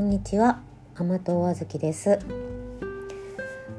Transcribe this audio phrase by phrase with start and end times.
[0.00, 0.60] んにちは
[0.94, 2.18] 甘党あずきです。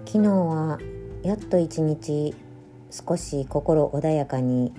[0.05, 0.77] 昨日は
[1.23, 2.35] やっと一日
[2.91, 4.71] 少し心穏やかに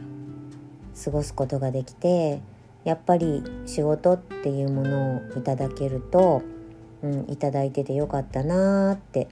[1.04, 2.40] 過ごすことができて
[2.84, 6.42] やっぱり仕事っていうものをいただけると、
[7.02, 9.26] うん、いただいててよかったなーって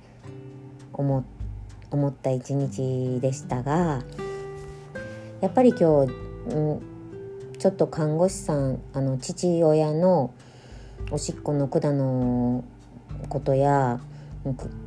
[0.93, 1.25] 思
[1.93, 4.03] 思った一日でしたが
[5.41, 6.13] やっぱり今日、
[6.55, 6.83] うん、
[7.57, 10.35] ちょっと看護師さんあの父親の
[11.11, 12.65] おしっこの管の
[13.29, 14.01] ことや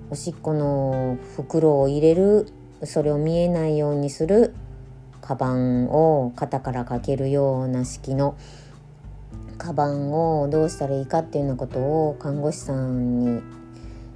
[0.10, 2.48] おしっこの袋を入れる
[2.84, 4.54] それを見えないようにする
[5.22, 8.36] カバンを肩からかけるような式の
[9.58, 13.42] カバンをどうしたらいいかっていうようなことを看護師さんに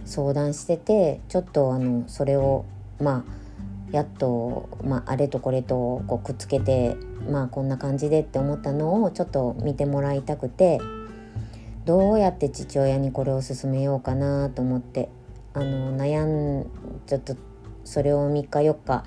[0.05, 2.65] 相談しててちょっとあのそれを
[2.99, 3.37] まあ
[3.91, 6.97] やっと、まあ、あれとこれとこうくっつけて
[7.29, 10.79] まあこんな感じでって思ったのをちょっと見てもらいたくて
[11.87, 15.07] どうやって父親にこれを勧めようかなと思って
[15.53, 16.65] あの悩ん
[17.07, 17.37] ちょっと
[17.85, 19.05] それを3日4日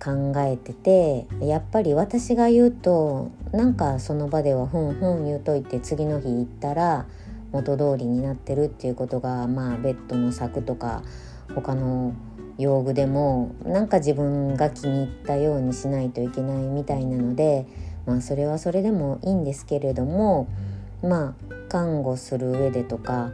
[0.00, 7.06] 考えててやっぱり私が言うとなんかその場ではふんふん言うといて次の日行ったら
[7.50, 11.02] 元通りになってるっていうことがまあベッドの柵とか
[11.56, 12.14] 他の
[12.56, 17.66] 用具でもなんか自分が気に入ったようにしないといけないみたいなので
[18.06, 20.46] まあそれはそれでもいいんですけれども
[21.02, 23.30] まあ看護する上でとか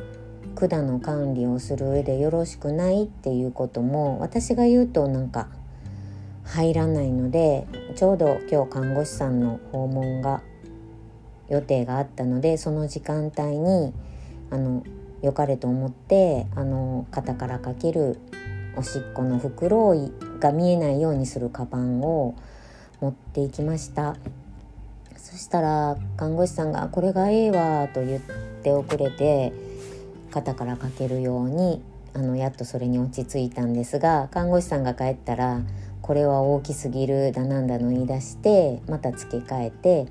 [0.54, 5.48] 管の管理をする上でよろしくないっていうことも私が言うとなんか
[6.44, 10.42] 入らないのでちょうど今日看護師さんの訪問が
[11.48, 13.92] 予定があったのでその時間帯に
[14.50, 14.84] あの
[15.22, 18.18] 良かれと思ってあの肩からかける
[18.76, 19.94] おしっこの袋
[20.40, 22.34] が見えないようにするカバンを
[23.00, 24.16] 持っていきました。
[25.34, 28.20] そしたら看護師さんが「これがええわ」と言っ
[28.62, 29.52] ておくれて
[30.30, 31.82] 肩からかけるように
[32.12, 35.62] あのやっとそれに落ち着いたんですが看護師さんが帰ったら
[36.02, 40.06] 「これは大きすぎる」だなんだの言い出してまた付け替えて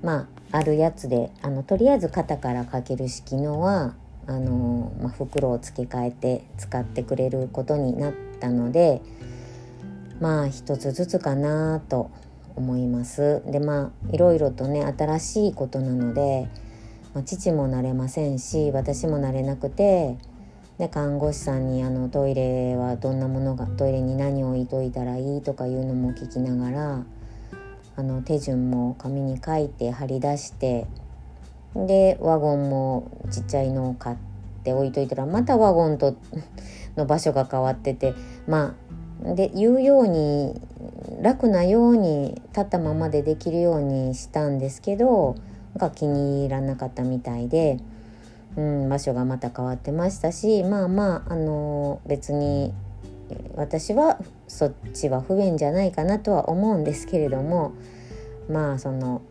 [0.00, 3.94] まああるやつであのとりあえず肩からかける式のは
[4.28, 9.02] あの、まあ、袋を付け替えて使ってくれることになったので
[10.20, 12.12] まあ一つずつかなと
[12.56, 13.42] 思います。
[13.46, 16.48] でまあいろいろとね新しいことなので、
[17.14, 20.16] まあ、父も慣れませんし私も慣れなくて
[20.78, 27.04] で看護師さんにあのトイレはどんなものがトイレに何を置いといたらいいとかいうのも聞きながら
[27.94, 30.86] あの手順も紙に書いて貼り出して
[31.74, 34.16] でワゴンもちっちゃいのを買っ
[34.64, 36.16] て置いといたらまたワゴンと
[36.96, 38.14] の場所が変わってて
[38.46, 38.74] まあ
[39.22, 40.60] で言うように
[41.20, 45.36] 楽なように立ったままでできるようにしたんですけど
[45.74, 47.78] なんか気に入らなかったみたいで、
[48.56, 52.74] うん、場所がまた変わってましたしまあまああの別に
[53.54, 54.18] 私は
[54.48, 57.72] そっちは不便じゃないかなとは思うんですけれども
[58.50, 59.22] まあその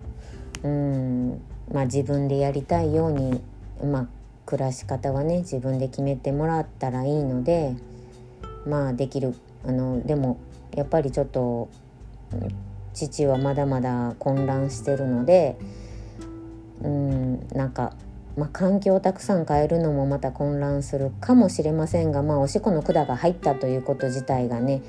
[0.64, 1.42] うん
[1.72, 3.42] まあ、自分でやりたいように、
[3.84, 4.08] まあ、
[4.46, 7.74] 暮らし方はね自分で決めてもらったらいいので
[8.68, 9.34] まあできる
[9.66, 10.38] あのでも
[10.76, 11.70] やっぱりちょっと
[12.94, 15.58] 父はまだまだ混乱してるので
[16.84, 17.94] うんなんか、
[18.38, 24.82] まあ、環境をたくさん変えるのもまた混乱するかもしれませんが、まあ、おしっこの管が入ったということ自体がね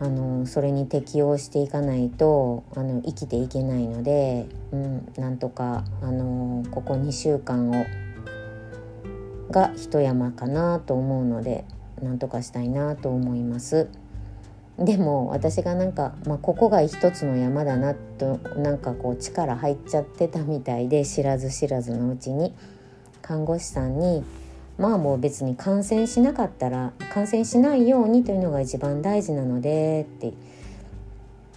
[0.00, 7.86] あのそれに適応していかないとあの生きていけないので、うん、なんとかあのここ2週間を
[9.50, 11.64] が一山かなと思うので
[12.02, 13.88] なんとかしたいなと思います。
[14.78, 22.52] でも私がなんか、まあ、ここが一つの山だなとなんかこう力入っちゃってたみたいで知らず知らずのうちに
[23.22, 24.24] 看護師さんに
[24.76, 30.32] まあもう別に感染しなかったら感染しないようにというのが一番大事なのでって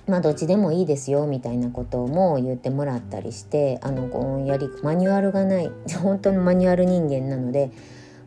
[0.08, 5.72] まあどっちでもいいですよみたいなことも言ってもらったりしてあのこうやりマニュアルがない
[6.02, 7.72] 本当にマニュアル人間なので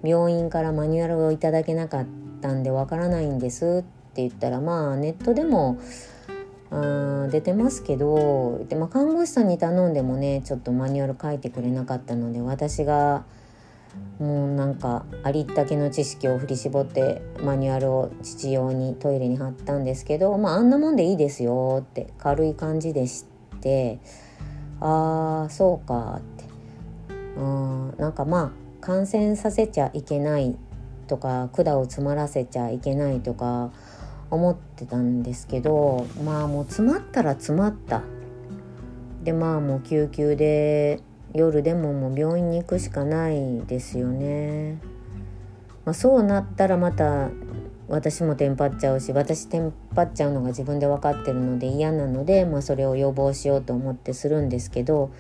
[0.03, 2.07] 病院からマニュアルをいただけなかっ
[2.41, 5.79] たんでわからないんですって言ったらまあネットでも
[6.71, 13.25] あ出てますけどで、まあ、看護師さんに頼んでもねちょっとマニュアル書いてくれなかったので私が。
[14.21, 23.25] もうなんかありったけの知識を振り絞ってマニュアルを父用にトイレに貼ったんですけど、まあ、あんなもんでいいですよって軽い感じで知
[23.57, 23.99] って
[24.81, 26.45] ああそうかって
[27.37, 30.57] うんなんかまあ感染させちゃいけない
[31.07, 33.73] とか管を詰まらせちゃいけないとか
[34.31, 38.03] 思ってたんですけどまあもう詰まったら詰まった
[39.25, 41.01] でまあもう救急で
[41.35, 44.79] 夜でももう病院に行くしかないですよね。
[45.85, 47.31] まあ、そうなったらまた
[47.89, 55.11] 私もテンパっちゃうし私テンパっちゃうのが自分で分かってるので嫌なので、まあ、それを予防しようと思ってするんですけど、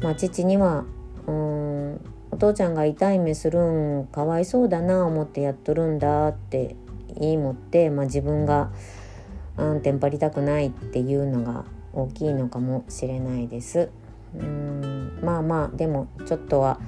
[0.00, 0.84] まあ、父には
[1.26, 6.76] うんお父ちゃんが痛い目するんかわいそうだな思ってやっとるんだって
[7.18, 8.70] 言いもって、まあ、自分が、
[9.56, 13.90] うん、テンパりたくないっていうのが大きいのかもしれないです。
[14.36, 16.78] うんまあまあでもちょっとは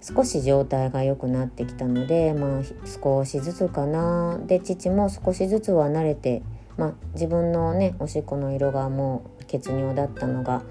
[0.00, 6.42] 少し状態が良くなってきたので、まあ、少しずつかなで父も少しずつは慣れて、
[6.78, 10.62] まあ、自分のねおしっこの色がもう血尿だったのが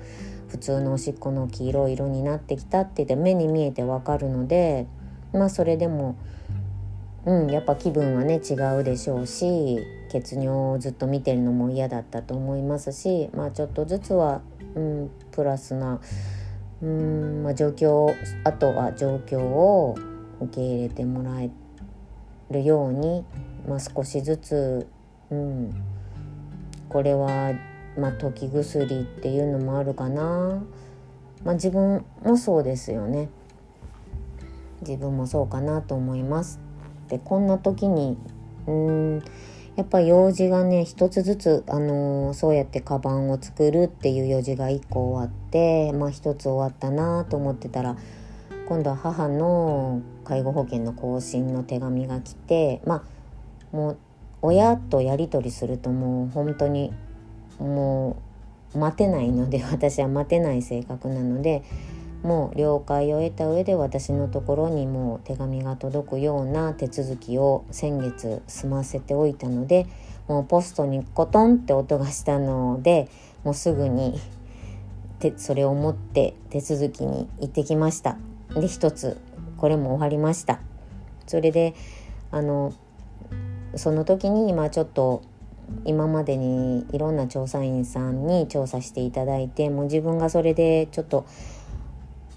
[0.50, 4.88] 普通のおしっこの黄色い色になってきたって言って目に見えてわかるので
[5.32, 6.18] まあそれでも、
[7.26, 9.78] うん、やっぱ気分はね違うでしょうし
[10.12, 14.42] 血尿をずっと見てるのも嫌だったと思いますしまあちょっとずつは、
[14.76, 16.02] うん、プラスな。
[16.82, 19.98] うん、まあ、状況あとは状況を
[20.40, 21.50] 受け入れてもらえ
[22.50, 23.26] るように、
[23.68, 24.88] まあ、少しずつ、
[25.30, 25.84] うん、
[26.88, 27.52] これは、
[27.98, 30.62] まあ、時薬っていうのもあるかな、
[31.44, 33.30] まあ、自分もそうですよね
[34.82, 36.60] 自分もそうかなと思います。
[37.10, 38.18] でこんな時に
[38.68, 39.24] うん
[39.76, 47.96] やっぱ用事がね一つずつ、あのー、そうやってカバンを作るっていう用事が1個終わってまあ一つ終わったなと思ってたら
[48.68, 53.04] 今度は母の介護保険の更新の手紙が来てま
[53.74, 53.98] あもう
[54.42, 56.94] 親とやり取りするともう本当に
[57.60, 58.18] も
[58.76, 61.64] う待てないので 私は待てない性格なので
[62.24, 69.88] もう了解を得た上で私のところにもう手紙が届くような手続きを先月済ませておいたので
[70.28, 73.08] もうポストにコトンって音がしたので
[73.44, 74.20] もうすぐに
[75.38, 78.18] それを持って手続きに行ってきました。
[78.54, 79.18] で一つ
[79.58, 80.60] これも終わりました。
[81.28, 81.74] それで
[82.32, 82.74] あの
[83.76, 85.22] その時に今ちょっと
[85.86, 91.26] 今までにいろんな調査員さんに調査していただいてもう自分がそれでちょっと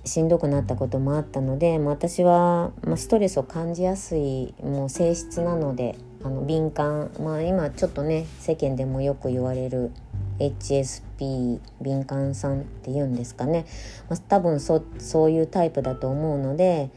[0.04, 9.92] しんどくなったこともあったので、ま、私は、ま、ストレスを感じやすいもう性質なのであの敏感、まあ、今ちょっとね世間でもよく言われる
[10.38, 13.66] HSP 敏感さんっていうんですかね、
[14.08, 16.90] まあ、多分そそういうタイプだと思うので、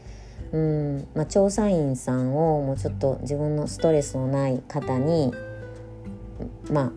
[0.52, 5.32] うんまあ、調査員さんをもうちょっと自分のストレスのない方に
[6.70, 6.92] まあ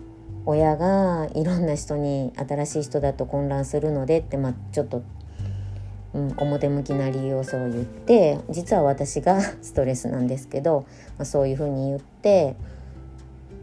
[0.45, 5.03] 親がいろんな人に新しい人だと混乱するのでって、まあ、ちょっと
[6.13, 10.88] うん、表向きな理由をそう言って実は私がストレスなんですけど、
[11.18, 12.56] まあ、そういうふうに言って、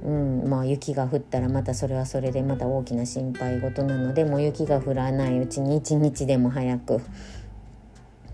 [0.04, 7.00] うんまあ、雪が降ったらまたそれはそれでまた大きな心配事なのでもう雪が降らないうちに一日でも早く。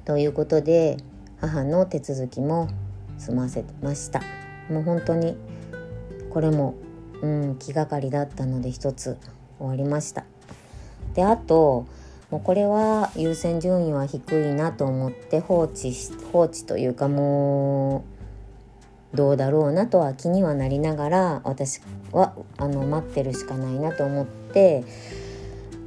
[0.05, 0.97] ということで
[1.41, 2.69] 母の手続きも
[3.19, 4.21] 済ませました。
[4.69, 5.37] もう本当に
[6.29, 6.75] これも、
[7.23, 9.17] うん、気がかりだったので一つ
[9.59, 10.25] 終わりました。
[11.15, 11.87] であと
[12.31, 18.05] もうこれは優先順位は低いなと思って放置し放置というかも
[19.13, 21.83] うどうだろうなとは気にはなりながら私
[22.13, 24.85] はあの待ってるしかないなと思って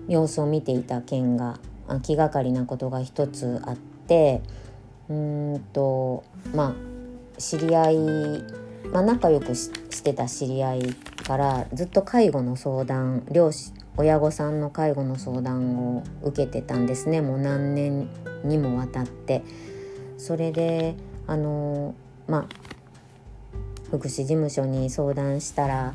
[0.07, 1.60] 様子を見ていた件が
[2.03, 4.41] 気がかりなことが一つあって
[5.10, 6.95] うんとまあ
[7.39, 7.95] 知り合い、
[8.92, 10.94] まあ、仲良くしてた知り合い
[11.27, 17.22] からずっと介護の相談両親親御さんの介護の相談を受けてたんですね。
[17.22, 18.10] もう何年
[18.44, 19.42] にもわたって。
[20.18, 20.96] それで
[21.27, 21.94] あの
[22.27, 22.46] まあ
[23.89, 25.94] 福祉事務所に相談したら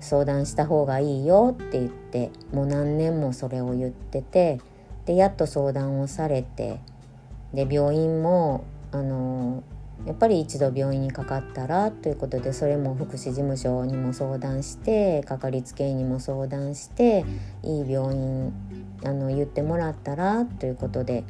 [0.00, 4.60] 相談した方がいいよって言ってもう何年もそれを言ってて
[5.04, 6.80] でやっと相談をされて
[7.52, 9.62] で病院もあの
[10.06, 17.24] やっぱり一度病院にかかったらということでそれも福祉事務所にも相談してかかりつけ医にも相談して
[17.62, 18.52] いい病院
[19.04, 21.24] あの言ってもらったらということで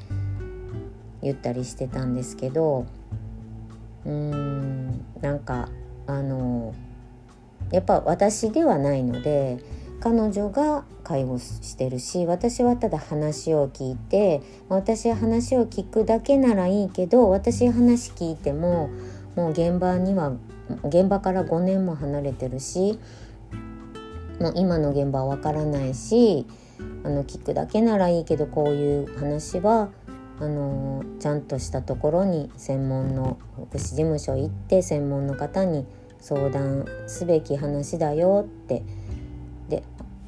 [1.23, 2.87] 言ったりしてたんですけど
[4.05, 5.69] うーんなんか
[6.07, 6.75] あの
[7.71, 9.59] やっぱ私ではないので
[10.01, 18.91] 彼女が介護してるし私はただ話を聞いて私は話を聞くだけならいいけど私話聞いても
[19.37, 20.33] もう現場には
[20.85, 22.99] 現場から5年も離れてるし
[24.41, 26.47] もう今の現場はわからないし
[27.05, 29.91] あの聞くだけならいいけどこういう話は
[30.39, 35.87] あのちゃんとしたところに専門の福祉事務所行って専門の方に
[36.19, 38.83] 相談すべき話だよって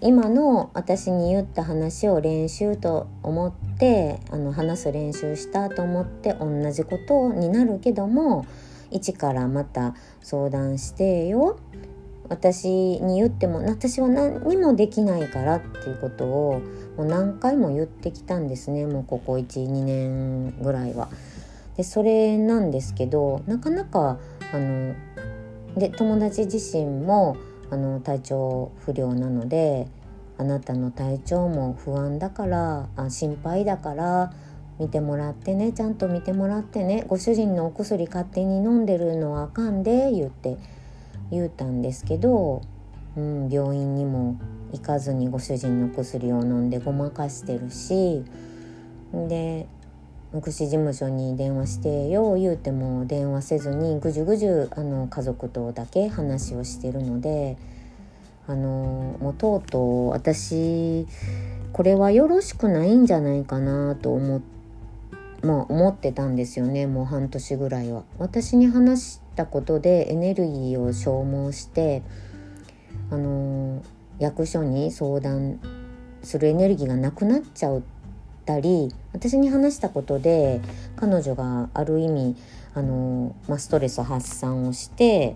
[0.05, 8.45] 今の私に言った話を練習と思ってあの話す練習したと思って同じことになるけども
[8.91, 11.57] 一からまた相談してよ
[12.29, 16.61] 私に言っても私は何にもできないからっていうことを
[16.97, 21.09] もう何回も言ってきたんですねもうここ12年ぐらいは。
[21.77, 24.19] でそれなんですけどなかなか
[24.53, 24.95] あの
[25.77, 27.37] で友達自身も
[27.73, 29.89] あの体調不良なので
[30.37, 34.31] あなたの体調も不安だからあ心配だから
[34.79, 40.59] 見てもらってねちゃんと見てもらってねご主人のお薬勝手に飲んでるのはあかんで言って
[41.31, 42.61] 言うたんですけど、
[43.17, 44.39] うん、病院にも
[44.73, 48.23] 行かずにご主人の薬を飲んでごまかしてるし
[49.15, 49.67] で
[50.33, 57.57] 福祉事務所に電話してよう言うても電話せずにぐじゅぐじゅあの家族とだけ話をしてるので
[58.47, 61.07] あのもうとうとう私
[61.73, 64.53] これはよろしくないんじゃないかなと思って
[65.43, 68.05] まあ、思ってたんですよねもう半年ぐらいは。
[68.19, 72.03] 私に話したことでエネルギーを消耗して
[73.11, 73.83] あの
[74.19, 75.59] 役所に相談
[76.23, 77.83] するエネルギーがなくなっちゃう
[78.45, 80.61] たり私に話したことで
[80.97, 82.37] 彼女がある意味
[82.75, 85.35] あの、まあ、ストレス発散をして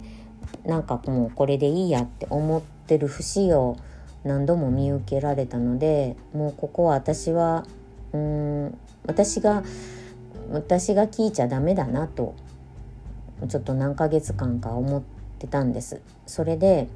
[0.65, 3.77] なんかもうこれでいいやって思ってる節を
[4.25, 7.67] 何度も見受けられたのでもうここは私は
[8.13, 9.63] うん私が
[10.51, 12.35] 私が聞いちゃダメだなと
[13.49, 15.03] ちょっと何ヶ月間か思っ
[15.39, 16.01] てたんです。
[16.27, 16.89] それで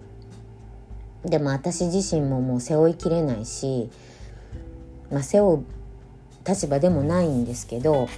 [1.24, 3.90] でも私自身ももう背負いきれないし、
[5.10, 5.64] まあ、背負う
[6.50, 8.08] 立場でもないんですけど、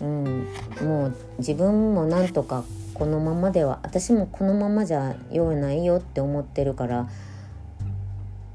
[0.00, 0.46] うん、
[0.82, 7.08] もう自分もなんとかこのままでは私もこのままじゃようないよって思ってるからも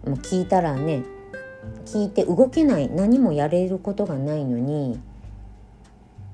[0.06, 1.04] う聞いたらね
[1.86, 5.00] 聞いて動けない何もやれることがないのに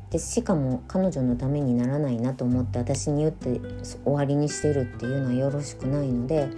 [0.09, 3.61] でしかも彼女のためにならないなと思って私に言って
[4.03, 6.49] 終わりにしてるっていうのはよろしくないので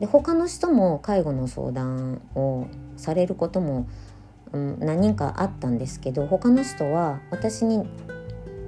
[0.00, 2.66] で他の人も介護の相談を
[2.96, 3.86] されることも
[4.52, 7.88] うん、何人かあったんですけど他の人は私に、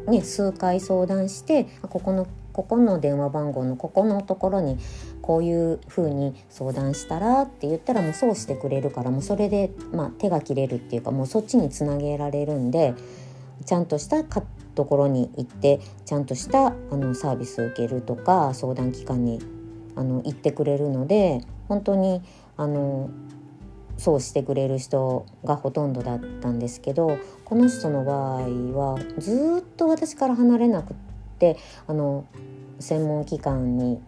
[0.07, 4.79] ね、数回相談してここのここの電話番号のここのところに
[5.23, 12.95] こういうふうに相談したらって言ったらもうそうしてくれるからもうそれで、まあ、手が切れるっていうかもうそっちにつなげられるんで
[13.65, 19.41] ちゃんとしたところに行ってちゃんとしたあのサービスを受けるとか相談機関に
[19.97, 22.23] あの行ってくれるので本当に
[22.57, 23.11] あの
[24.01, 30.97] そうしてくれる人がほとんどだったんですけどこの人の場合はずっと私から離れなくっ
[31.39, 32.25] てあの
[32.79, 34.01] 専門機関に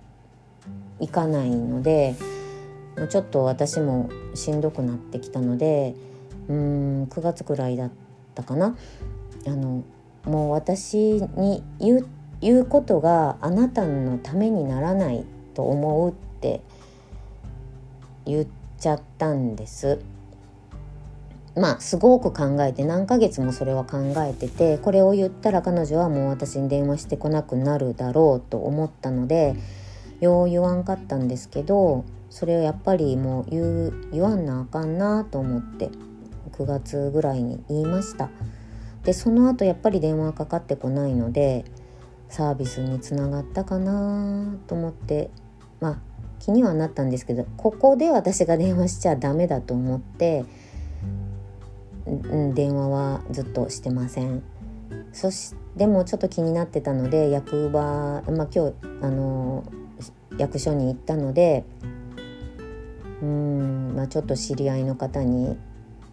[0.98, 2.14] 行かないので
[3.10, 5.94] ちょっと私もしんどくなってきたので
[6.48, 7.90] うん9月くらいだっ
[8.34, 8.74] たかな。
[9.46, 9.84] あの
[10.24, 10.96] もう私
[11.36, 12.06] に言う
[12.40, 16.62] 言うことがあなたのためにならないと思うって
[18.24, 20.00] 言ってちゃったんです。
[21.54, 29.54] まあすごく考えて何ヶ月もそれは考えててこれを言ったら彼女はもう私に電話してこなくなるだろうと思ったので
[30.20, 35.90] よう言わんかったんですけどそれをやっぱりもう言う言わんなあかんなと思って
[36.52, 38.30] 9月ぐらいに言いました。
[39.04, 41.64] でその後やっぱり電話かかってこないので
[42.28, 45.30] サービスにつながったかなと思って
[45.80, 46.11] まあ
[46.42, 50.44] 気にはなったんですけどここで私が電話しちゃダメだと思って、
[52.04, 54.42] うん、電話はずっとしてません。
[55.12, 59.64] そしでもちょっと気になってたので役場、まあ、今日あの
[60.36, 61.64] 役所に行ったので
[63.22, 65.56] うん、まあ、ちょっと知り合いの方に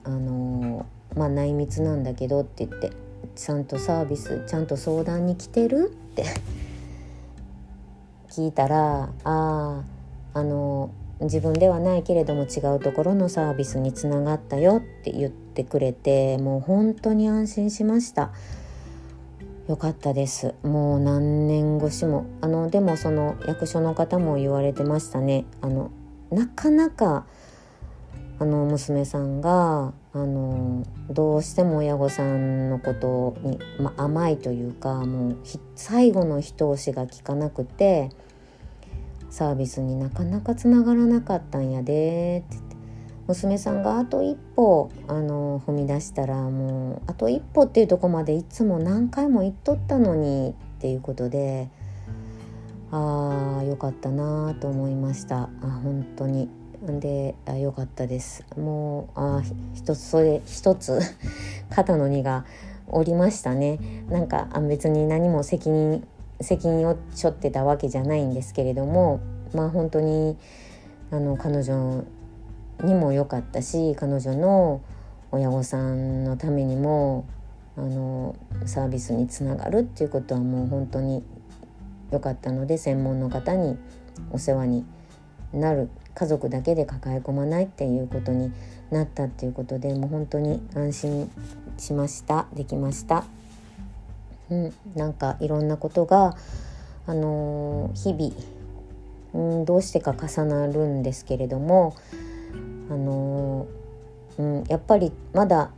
[0.04, 2.92] あの、まあ、内密なんだけどって言って
[3.36, 6.26] ちゃんとサービスちゃんと相談に来てるって
[8.30, 9.99] 聞いたらああ
[10.34, 18.32] あの自分ではないけれども違うところのサービスにつながったよって言ってくれてもう本当に安心しました。
[19.68, 20.56] よかったです。
[20.64, 22.26] もう何年越しも。
[22.42, 25.46] あのでもその役所の方も言われてましたね。
[25.62, 25.92] あの
[26.32, 27.28] なかなか
[28.40, 35.38] あの娘さんがあのどうしても親御さんのことに、ま、甘いというかもう
[35.76, 38.10] 最後の一押しが効かなくて
[39.30, 42.70] サービスになかなかつながらなかったんやでって
[43.28, 51.70] 娘さんがあと一歩あの踏み出したらもうあと一歩っていうとこまでいつも何回も言っとったのにっていうことで
[52.92, 55.44] ああよかったなと思いました。
[55.44, 55.50] あ
[55.84, 56.50] 本当に。
[56.82, 58.46] であよかったです。
[58.58, 59.44] もうあ
[59.76, 61.00] 一つそれ一つ
[61.70, 62.46] 肩の荷が
[62.88, 63.80] 下りましたね。
[64.10, 66.08] なんかあ別に何も責任
[66.42, 69.20] 責任を背負ってたわけじゃないんですけれども
[69.54, 70.38] まあ本当に
[71.12, 72.04] あの彼女
[72.84, 74.82] にも良かったし彼女の
[75.32, 77.26] 親御さんのためにも
[77.78, 81.24] あのサービスにつながるっていうことはもう本当に
[82.12, 83.78] 良かったので専門の方に
[84.32, 84.86] お世話に
[85.54, 88.52] なる家族だけで抱え込まないっていうことに
[88.92, 91.32] なったっていうことでもう本当に安心
[91.78, 93.39] しましたできました。
[94.50, 96.36] うん、なんかいろんなことが、
[97.06, 101.96] あのー、日々、うん、どうしてか重なるんですけれども、
[102.90, 105.72] あのー、うん、やっぱりまだ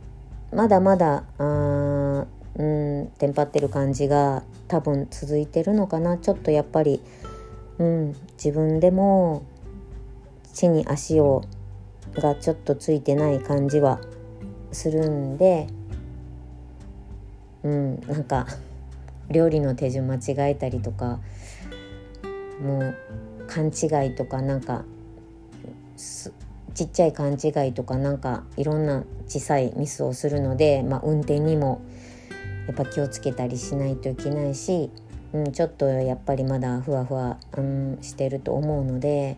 [0.52, 6.18] まだまだあうんテンパってる感じが多分続いてるのかな。
[6.18, 7.02] ちょっとやっぱり、
[7.78, 9.42] うん、自分でも
[10.52, 11.42] 地に足を
[12.14, 14.00] がちょっとついてない感じは
[14.70, 15.68] するんで
[17.64, 18.46] うんなんか
[19.30, 21.20] 料理の手順間違えたりとか
[22.60, 22.96] もう
[23.46, 24.84] 勘違いとかなんか
[26.74, 31.82] ちっちゃい勘違いとかなんかいろんな小さいミスをするので、まあ、運転にも
[32.66, 34.90] やっぱ気をつけたりしないといけないし、
[35.32, 39.36] うん、ちょっとやっぱりまだふわふわ、うん、してると思うので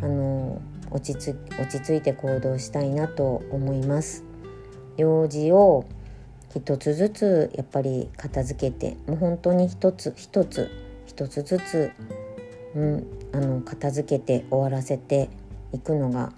[0.00, 4.24] あの落ち着落ち着いて行動したいなと思います。
[4.96, 5.84] 用事を
[6.54, 10.70] 一つずつやっぱり片付けてもう本当に一つ一つ
[11.06, 11.92] 一つずつ、
[12.74, 15.30] うん、あの片付けて終わらせて
[15.72, 16.32] いくのが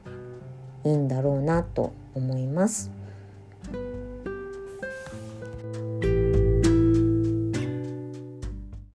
[0.85, 2.91] いいんだろうなと思います。